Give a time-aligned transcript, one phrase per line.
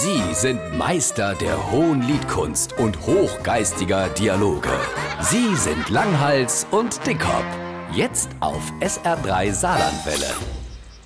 [0.00, 4.70] Sie sind Meister der hohen Liedkunst und hochgeistiger Dialoge.
[5.22, 7.44] Sie sind Langhals und Dickhop.
[7.92, 10.36] Jetzt auf SR3 Saarlandwelle.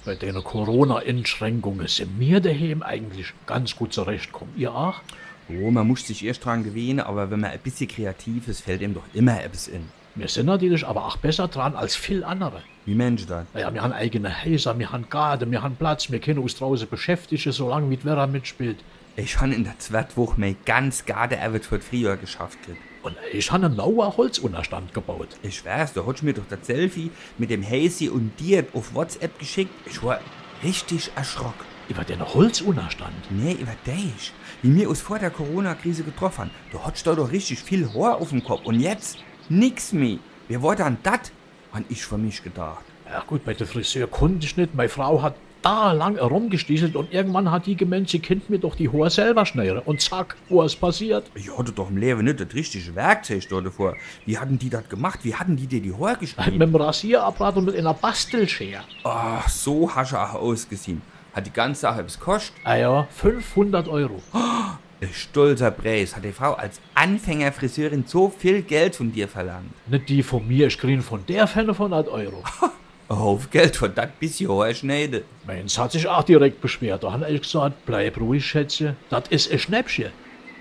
[0.04, 4.52] Bei den Corona-Einschränkungen sind wir daheim eigentlich ganz gut zurechtkommen.
[4.58, 5.00] Ihr auch?
[5.48, 8.82] Oh, man muss sich erst dran gewöhnen, aber wenn man ein bisschen kreativ ist, fällt
[8.82, 9.88] ihm doch immer etwas in.
[10.14, 12.62] Wir sind natürlich aber auch besser dran als viel andere.
[12.84, 13.46] Wie Mensch dann?
[13.54, 16.86] Naja, wir haben eigene Häuser, wir haben Garten, wir haben Platz, wir können uns draußen
[16.86, 18.76] beschäftigen, solange wie die Werra mitspielt.
[19.16, 22.58] Ich habe in der zweiten Woche mein ganz Garten Arbeit für früher geschafft.
[23.02, 25.28] Und ich habe einen lauer Holzunterstand gebaut.
[25.42, 29.38] Ich weiß, du hast mir doch das Selfie mit dem Hazy und dir auf WhatsApp
[29.38, 29.72] geschickt.
[29.86, 30.20] Ich war
[30.62, 31.64] richtig erschrocken.
[31.88, 33.12] Über den Holzunterstand.
[33.30, 34.32] Nee, über dich.
[34.62, 36.50] Wie wir uns vor der Corona-Krise getroffen haben.
[36.70, 38.64] Du hattest da doch richtig viel Haar auf dem Kopf.
[38.64, 39.18] Und jetzt
[39.58, 40.18] nix mehr.
[40.48, 41.32] Wer war dann das?
[41.72, 42.84] Han ich für mich gedacht.
[43.10, 44.74] Ja gut, bei der Friseur konnte ich nicht.
[44.74, 48.74] Meine Frau hat da lang herumgestieselt und irgendwann hat die gemeint, sie kennt mir doch
[48.74, 49.78] die Haare selber schneiden.
[49.84, 51.30] Und zack, wo ist passiert?
[51.34, 53.96] Ich hatte doch im Leben nicht das richtige Werkzeug dort davor.
[54.26, 55.20] Wie hatten die das gemacht?
[55.22, 56.58] Wie hatten die dir die Haare Mit geschnitten?
[56.58, 58.80] dem Rasierapparat und mit einer Bastelschere.
[59.04, 61.00] Ach, so hast du auch ausgesehen.
[61.32, 62.54] Hat die ganze Sache was gekostet?
[62.64, 64.20] Ah ja, 500 Euro.
[64.32, 64.78] Ein
[65.12, 66.16] stolzer Preis.
[66.16, 69.70] Hat die Frau als Anfängerfriseurin so viel Geld von dir verlangt.
[69.88, 72.42] Nicht die von mir, ich kriege von der 500 Euro.
[73.08, 75.22] Ein Haufen Geld für das bisschen Haar schneiden.
[75.46, 77.04] Meins hat sich auch direkt beschwert.
[77.04, 78.96] Da hat ich gesagt, bleib ruhig, Schätze.
[79.10, 80.12] Das ist ein Schnäppchen.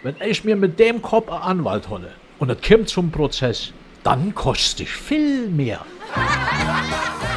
[0.04, 3.72] Wenn ich mir mit dem Kopf einen Anwalt hole und es kommt zum Prozess,
[4.04, 5.86] dann kostet dich viel mehr.